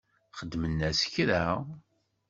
Xedmen-as 0.37 1.01
kra? 1.13 1.43